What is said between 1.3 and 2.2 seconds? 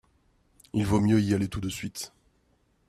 aller tout de suite.